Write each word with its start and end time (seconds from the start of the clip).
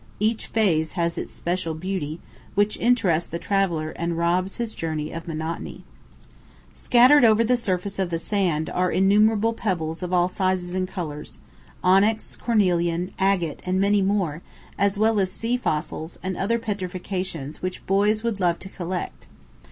Each 0.19 0.47
phase 0.47 0.93
has 0.93 1.15
its 1.15 1.31
special 1.31 1.75
beauty, 1.75 2.19
which 2.55 2.75
interests 2.79 3.29
the 3.29 3.37
traveller 3.37 3.91
and 3.91 4.17
robs 4.17 4.55
his 4.57 4.73
journey 4.73 5.11
of 5.11 5.27
monotony. 5.27 5.83
Scattered 6.73 7.23
over 7.23 7.43
the 7.43 7.55
surface 7.55 7.99
of 7.99 8.09
the 8.09 8.17
sand 8.17 8.67
are 8.71 8.89
innumerable 8.89 9.53
pebbles 9.53 10.01
of 10.01 10.11
all 10.11 10.27
sizes 10.27 10.73
and 10.73 10.87
colours 10.87 11.37
onyx, 11.83 12.35
cornelian, 12.35 13.11
agate, 13.19 13.61
and 13.63 13.79
many 13.79 14.01
more, 14.01 14.41
as 14.75 14.97
well 14.97 15.19
as 15.19 15.31
sea 15.31 15.55
fossils 15.55 16.17
and 16.23 16.35
other 16.35 16.57
petrifactions 16.57 17.61
which 17.61 17.85
boys 17.85 18.23
would 18.23 18.39
love 18.39 18.57
to 18.57 18.69
collect. 18.69 19.27